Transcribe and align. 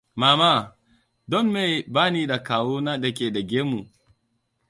Mama, 0.21 0.53
don 1.31 1.45
me 1.55 1.63
ba 1.93 2.03
ni 2.13 2.27
da 2.27 2.37
kawuna 2.43 2.97
dake 3.03 3.31
da 3.33 3.41
gemu? 3.49 3.79